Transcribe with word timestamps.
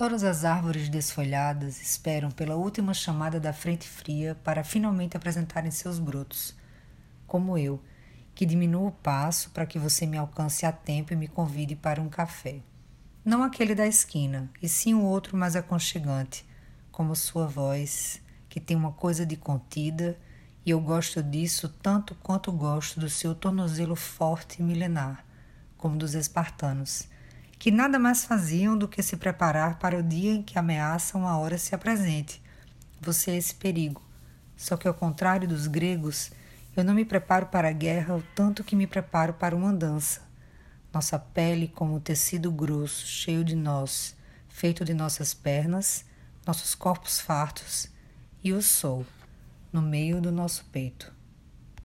Todas 0.00 0.24
as 0.24 0.46
árvores 0.46 0.88
desfolhadas 0.88 1.78
esperam 1.78 2.30
pela 2.30 2.56
última 2.56 2.94
chamada 2.94 3.38
da 3.38 3.52
frente 3.52 3.86
fria 3.86 4.34
para 4.42 4.64
finalmente 4.64 5.14
apresentarem 5.14 5.70
seus 5.70 5.98
brotos. 5.98 6.56
Como 7.26 7.58
eu, 7.58 7.78
que 8.34 8.46
diminuo 8.46 8.86
o 8.86 8.92
passo 8.92 9.50
para 9.50 9.66
que 9.66 9.78
você 9.78 10.06
me 10.06 10.16
alcance 10.16 10.64
a 10.64 10.72
tempo 10.72 11.12
e 11.12 11.16
me 11.16 11.28
convide 11.28 11.76
para 11.76 12.00
um 12.00 12.08
café. 12.08 12.62
Não 13.22 13.42
aquele 13.42 13.74
da 13.74 13.86
esquina, 13.86 14.50
e 14.62 14.70
sim 14.70 14.94
um 14.94 15.04
outro 15.04 15.36
mais 15.36 15.54
aconchegante, 15.54 16.46
como 16.90 17.14
sua 17.14 17.46
voz, 17.46 18.22
que 18.48 18.58
tem 18.58 18.78
uma 18.78 18.92
coisa 18.92 19.26
de 19.26 19.36
contida, 19.36 20.18
e 20.64 20.70
eu 20.70 20.80
gosto 20.80 21.22
disso 21.22 21.68
tanto 21.68 22.14
quanto 22.22 22.50
gosto 22.50 22.98
do 22.98 23.10
seu 23.10 23.34
tornozelo 23.34 23.94
forte 23.94 24.60
e 24.60 24.64
milenar, 24.64 25.26
como 25.76 25.98
dos 25.98 26.14
espartanos 26.14 27.06
que 27.60 27.70
nada 27.70 27.98
mais 27.98 28.24
faziam 28.24 28.74
do 28.74 28.88
que 28.88 29.02
se 29.02 29.18
preparar 29.18 29.78
para 29.78 29.98
o 29.98 30.02
dia 30.02 30.32
em 30.32 30.42
que 30.42 30.58
ameaça 30.58 31.18
uma 31.18 31.36
hora 31.36 31.58
se 31.58 31.74
apresente. 31.74 32.42
Você 33.02 33.32
é 33.32 33.36
esse 33.36 33.54
perigo. 33.54 34.02
Só 34.56 34.78
que, 34.78 34.88
ao 34.88 34.94
contrário 34.94 35.46
dos 35.46 35.66
gregos, 35.66 36.32
eu 36.74 36.82
não 36.82 36.94
me 36.94 37.04
preparo 37.04 37.48
para 37.48 37.68
a 37.68 37.72
guerra 37.72 38.16
o 38.16 38.22
tanto 38.34 38.64
que 38.64 38.74
me 38.74 38.86
preparo 38.86 39.34
para 39.34 39.54
uma 39.54 39.74
dança. 39.74 40.22
Nossa 40.90 41.18
pele, 41.18 41.68
como 41.68 42.00
tecido 42.00 42.50
grosso, 42.50 43.06
cheio 43.06 43.44
de 43.44 43.54
nós, 43.54 44.16
feito 44.48 44.82
de 44.82 44.94
nossas 44.94 45.34
pernas, 45.34 46.06
nossos 46.46 46.74
corpos 46.74 47.20
fartos, 47.20 47.90
e 48.42 48.54
o 48.54 48.62
sol, 48.62 49.04
no 49.70 49.82
meio 49.82 50.18
do 50.18 50.32
nosso 50.32 50.64
peito. 50.72 51.12